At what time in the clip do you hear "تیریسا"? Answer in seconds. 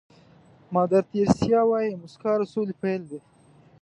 1.11-1.59